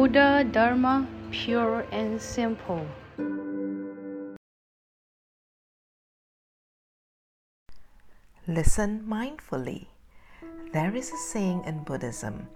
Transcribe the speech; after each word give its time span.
Buddha 0.00 0.48
Dharma 0.50 1.06
pure 1.30 1.84
and 1.92 2.18
simple. 2.18 2.86
Listen 8.46 9.04
mindfully. 9.06 9.88
There 10.72 10.96
is 10.96 11.12
a 11.12 11.18
saying 11.18 11.64
in 11.66 11.84
Buddhism 11.84 12.48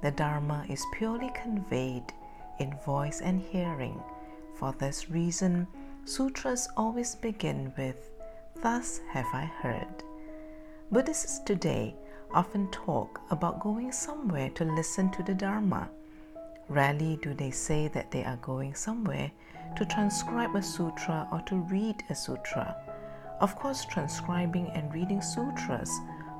the 0.00 0.10
Dharma 0.10 0.64
is 0.70 0.86
purely 0.94 1.30
conveyed 1.34 2.14
in 2.60 2.74
voice 2.86 3.20
and 3.20 3.42
hearing. 3.42 4.00
For 4.54 4.72
this 4.72 5.10
reason, 5.10 5.66
sutras 6.06 6.66
always 6.78 7.14
begin 7.14 7.74
with, 7.76 8.08
Thus 8.62 9.02
have 9.10 9.26
I 9.34 9.44
heard. 9.44 10.02
Buddhists 10.90 11.40
today 11.40 11.94
often 12.32 12.70
talk 12.70 13.20
about 13.28 13.60
going 13.60 13.92
somewhere 13.92 14.48
to 14.54 14.64
listen 14.64 15.10
to 15.10 15.22
the 15.22 15.34
Dharma. 15.34 15.90
Rarely 16.68 17.18
do 17.22 17.32
they 17.32 17.50
say 17.50 17.88
that 17.88 18.10
they 18.10 18.24
are 18.24 18.36
going 18.36 18.74
somewhere 18.74 19.30
to 19.76 19.84
transcribe 19.84 20.54
a 20.56 20.62
sutra 20.62 21.28
or 21.30 21.40
to 21.42 21.56
read 21.56 22.02
a 22.10 22.14
sutra. 22.14 22.76
Of 23.40 23.54
course, 23.56 23.84
transcribing 23.84 24.68
and 24.70 24.92
reading 24.92 25.22
sutras 25.22 25.90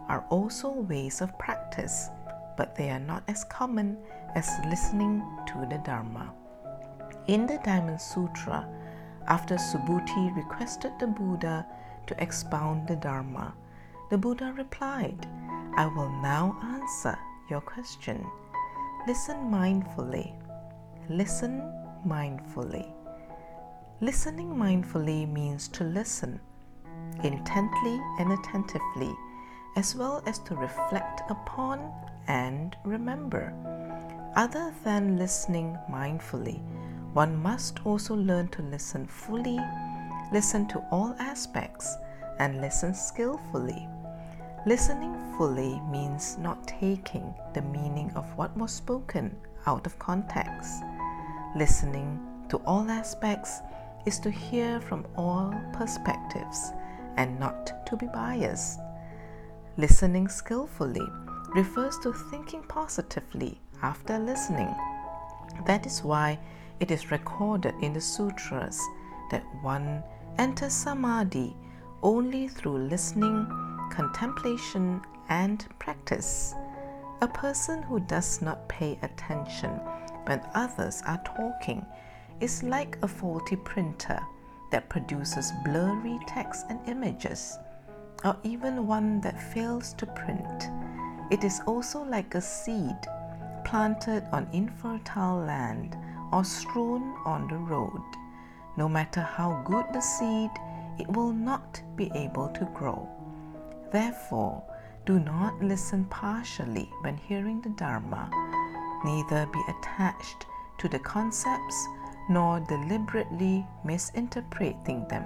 are 0.08 0.24
also 0.30 0.70
ways 0.70 1.20
of 1.20 1.38
practice, 1.38 2.08
but 2.56 2.74
they 2.74 2.90
are 2.90 3.00
not 3.00 3.22
as 3.28 3.44
common 3.44 3.98
as 4.34 4.48
listening 4.68 5.22
to 5.46 5.66
the 5.70 5.78
Dharma. 5.84 6.32
In 7.26 7.46
the 7.46 7.58
Diamond 7.64 8.00
Sutra, 8.00 8.68
after 9.28 9.56
Subhuti 9.56 10.34
requested 10.36 10.92
the 10.98 11.06
Buddha 11.06 11.66
to 12.06 12.22
expound 12.22 12.88
the 12.88 12.96
Dharma, 12.96 13.54
the 14.10 14.18
Buddha 14.18 14.54
replied, 14.56 15.26
I 15.76 15.86
will 15.86 16.10
now 16.22 16.56
answer 16.62 17.18
your 17.50 17.60
question. 17.60 18.24
Listen 19.06 19.36
mindfully. 19.52 20.34
Listen 21.08 21.62
mindfully. 22.04 22.92
Listening 24.00 24.48
mindfully 24.48 25.32
means 25.32 25.68
to 25.68 25.84
listen 25.84 26.40
intently 27.22 28.00
and 28.18 28.32
attentively, 28.32 29.14
as 29.76 29.94
well 29.94 30.24
as 30.26 30.40
to 30.40 30.56
reflect 30.56 31.22
upon 31.30 31.92
and 32.26 32.76
remember. 32.84 33.54
Other 34.34 34.74
than 34.82 35.16
listening 35.16 35.78
mindfully, 35.88 36.60
one 37.12 37.36
must 37.36 37.86
also 37.86 38.16
learn 38.16 38.48
to 38.48 38.62
listen 38.62 39.06
fully, 39.06 39.60
listen 40.32 40.66
to 40.66 40.82
all 40.90 41.14
aspects, 41.20 41.96
and 42.40 42.60
listen 42.60 42.92
skillfully. 42.92 43.88
Listening 44.66 45.14
fully 45.38 45.80
means 45.92 46.38
not 46.38 46.66
taking 46.66 47.32
the 47.54 47.62
meaning 47.62 48.10
of 48.16 48.26
what 48.36 48.56
was 48.56 48.72
spoken 48.72 49.36
out 49.64 49.86
of 49.86 49.96
context. 50.00 50.82
Listening 51.54 52.18
to 52.48 52.56
all 52.66 52.90
aspects 52.90 53.60
is 54.06 54.18
to 54.18 54.28
hear 54.28 54.80
from 54.80 55.06
all 55.16 55.54
perspectives 55.72 56.72
and 57.16 57.38
not 57.38 57.86
to 57.86 57.96
be 57.96 58.06
biased. 58.06 58.80
Listening 59.76 60.26
skillfully 60.26 61.06
refers 61.54 61.96
to 62.00 62.12
thinking 62.12 62.64
positively 62.64 63.60
after 63.84 64.18
listening. 64.18 64.74
That 65.64 65.86
is 65.86 66.02
why 66.02 66.40
it 66.80 66.90
is 66.90 67.12
recorded 67.12 67.74
in 67.82 67.92
the 67.92 68.00
sutras 68.00 68.80
that 69.30 69.44
one 69.62 70.02
enters 70.38 70.72
samadhi 70.72 71.56
only 72.02 72.48
through 72.48 72.78
listening, 72.78 73.46
contemplation, 73.90 75.00
and 75.28 75.66
practice. 75.78 76.54
A 77.20 77.28
person 77.28 77.82
who 77.82 78.00
does 78.00 78.42
not 78.42 78.68
pay 78.68 78.98
attention 79.02 79.70
when 80.26 80.40
others 80.54 81.02
are 81.06 81.22
talking 81.24 81.84
is 82.40 82.62
like 82.62 82.98
a 83.02 83.08
faulty 83.08 83.56
printer 83.56 84.20
that 84.70 84.88
produces 84.88 85.52
blurry 85.64 86.18
text 86.26 86.66
and 86.68 86.78
images, 86.86 87.58
or 88.24 88.36
even 88.42 88.86
one 88.86 89.20
that 89.20 89.40
fails 89.52 89.94
to 89.94 90.06
print. 90.06 90.68
It 91.30 91.44
is 91.44 91.60
also 91.66 92.02
like 92.02 92.34
a 92.34 92.40
seed 92.40 92.96
planted 93.64 94.24
on 94.32 94.48
infertile 94.52 95.38
land 95.38 95.96
or 96.32 96.44
strewn 96.44 97.14
on 97.24 97.48
the 97.48 97.56
road. 97.56 98.02
No 98.76 98.88
matter 98.88 99.22
how 99.22 99.62
good 99.64 99.86
the 99.92 100.00
seed, 100.00 100.50
it 100.98 101.08
will 101.08 101.32
not 101.32 101.82
be 101.96 102.10
able 102.14 102.48
to 102.48 102.64
grow. 102.74 103.08
Therefore, 103.92 104.62
do 105.04 105.20
not 105.20 105.62
listen 105.62 106.04
partially 106.06 106.90
when 107.02 107.16
hearing 107.16 107.60
the 107.60 107.68
Dharma, 107.70 108.28
neither 109.04 109.46
be 109.46 109.62
attached 109.68 110.46
to 110.78 110.88
the 110.88 110.98
concepts 110.98 111.86
nor 112.28 112.60
deliberately 112.60 113.64
misinterpreting 113.84 115.06
them. 115.08 115.24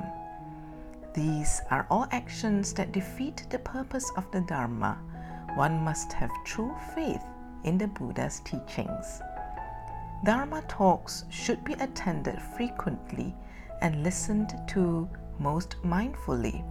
These 1.15 1.63
are 1.71 1.87
all 1.91 2.07
actions 2.13 2.73
that 2.75 2.93
defeat 2.93 3.47
the 3.51 3.59
purpose 3.59 4.13
of 4.17 4.31
the 4.31 4.43
Dharma. 4.43 4.99
One 5.55 5.83
must 5.83 6.13
have 6.13 6.31
true 6.45 6.75
faith 6.95 7.25
in 7.65 7.79
the 7.79 7.89
Buddha's 7.89 8.41
teachings. 8.41 9.21
Dharma 10.25 10.63
talks 10.69 11.25
should 11.31 11.65
be 11.65 11.73
attended 11.75 12.41
frequently 12.57 13.35
and 13.81 14.03
listened 14.05 14.55
to 14.69 15.09
most 15.39 15.77
mindfully. 15.83 16.63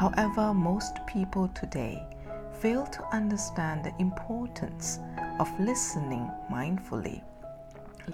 However, 0.00 0.54
most 0.54 0.98
people 1.06 1.48
today 1.48 2.02
fail 2.58 2.86
to 2.86 3.04
understand 3.14 3.84
the 3.84 3.92
importance 3.98 4.98
of 5.38 5.60
listening 5.60 6.26
mindfully. 6.50 7.22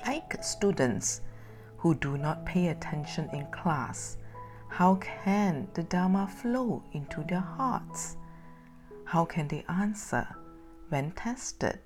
Like 0.05 0.43
students 0.43 1.21
who 1.77 1.95
do 1.95 2.19
not 2.19 2.45
pay 2.45 2.69
attention 2.71 3.31
in 3.33 3.47
class, 3.53 4.17
how 4.69 4.97
can 4.97 5.69
the 5.75 5.85
Dharma 5.85 6.27
flow 6.27 6.83
into 6.91 7.23
their 7.23 7.47
hearts? 7.57 8.17
How 9.05 9.25
can 9.25 9.47
they 9.47 9.65
answer 9.69 10.27
when 10.89 11.13
tested? 11.13 11.79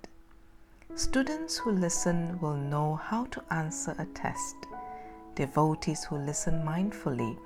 Students 0.94 1.58
who 1.58 1.72
listen 1.72 2.40
will 2.40 2.56
know 2.56 2.94
how 2.94 3.26
to 3.26 3.44
answer 3.50 3.94
a 3.98 4.06
test. 4.06 4.56
Devotees 5.34 6.04
who 6.04 6.16
listen 6.16 6.62
mindfully 6.64 7.36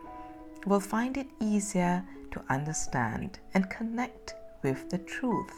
will 0.67 0.79
find 0.79 1.17
it 1.17 1.27
easier 1.41 2.05
to 2.35 2.43
understand 2.51 3.39
and 3.55 3.71
connect 3.71 4.35
with 4.63 4.91
the 4.91 4.99
truth. 4.99 5.55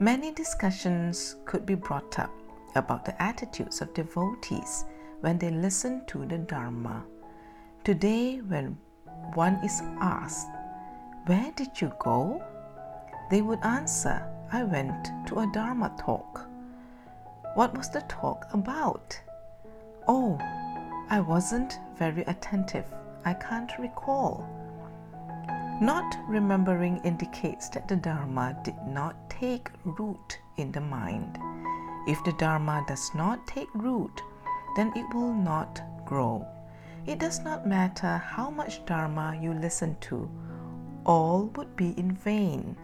Many 0.00 0.32
discussions 0.32 1.36
could 1.44 1.64
be 1.64 1.74
brought 1.74 2.18
up 2.18 2.30
about 2.74 3.04
the 3.04 3.20
attitudes 3.22 3.80
of 3.80 3.94
devotees 3.94 4.84
when 5.20 5.38
they 5.38 5.50
listen 5.50 6.04
to 6.06 6.26
the 6.26 6.38
Dharma. 6.38 7.04
Today, 7.84 8.38
when 8.38 8.76
one 9.34 9.54
is 9.64 9.80
asked, 10.00 10.48
Where 11.26 11.52
did 11.56 11.80
you 11.80 11.92
go? 11.98 12.42
they 13.30 13.42
would 13.42 13.62
answer, 13.62 14.26
I 14.52 14.64
went 14.64 15.10
to 15.26 15.40
a 15.40 15.46
Dharma 15.52 15.94
talk. 15.98 16.46
What 17.54 17.76
was 17.76 17.90
the 17.90 18.00
talk 18.02 18.46
about? 18.52 19.20
Oh, 20.06 20.38
I 21.10 21.20
wasn't 21.20 21.78
very 21.98 22.22
attentive. 22.22 22.86
I 23.24 23.34
can't 23.34 23.70
recall. 23.78 24.48
Not 25.80 26.18
remembering 26.26 26.98
indicates 27.04 27.68
that 27.68 27.86
the 27.86 27.94
Dharma 27.94 28.56
did 28.64 28.74
not 28.84 29.30
take 29.30 29.70
root 29.84 30.40
in 30.56 30.72
the 30.72 30.80
mind. 30.80 31.38
If 32.08 32.24
the 32.24 32.32
Dharma 32.32 32.84
does 32.88 33.14
not 33.14 33.46
take 33.46 33.72
root, 33.74 34.20
then 34.74 34.92
it 34.96 35.06
will 35.14 35.32
not 35.32 35.80
grow. 36.04 36.44
It 37.06 37.20
does 37.20 37.38
not 37.40 37.64
matter 37.64 38.16
how 38.18 38.50
much 38.50 38.84
Dharma 38.86 39.38
you 39.40 39.54
listen 39.54 39.96
to, 40.00 40.28
all 41.06 41.46
would 41.54 41.76
be 41.76 41.90
in 41.96 42.10
vain. 42.10 42.76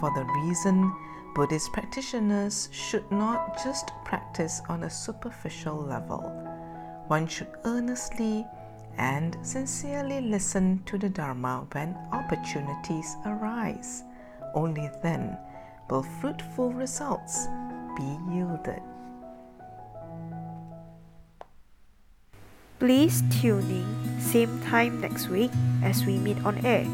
For 0.00 0.12
the 0.12 0.24
reason 0.24 0.92
Buddhist 1.36 1.72
practitioners 1.72 2.68
should 2.72 3.08
not 3.12 3.62
just 3.62 3.92
practice 4.04 4.62
on 4.68 4.82
a 4.82 4.90
superficial 4.90 5.76
level. 5.76 6.20
One 7.06 7.28
should 7.28 7.54
earnestly 7.64 8.44
and 8.98 9.36
sincerely 9.42 10.20
listen 10.20 10.82
to 10.86 10.98
the 10.98 11.08
Dharma 11.08 11.66
when 11.72 11.96
opportunities 12.12 13.16
arise. 13.26 14.04
Only 14.54 14.90
then 15.02 15.36
will 15.90 16.02
fruitful 16.20 16.72
results 16.72 17.46
be 17.96 18.18
yielded. 18.32 18.82
Please 22.78 23.22
tune 23.30 23.70
in 23.70 24.20
same 24.20 24.60
time 24.62 25.00
next 25.00 25.28
week 25.28 25.52
as 25.84 26.04
we 26.04 26.18
meet 26.18 26.44
on 26.44 26.58
air. 26.66 26.86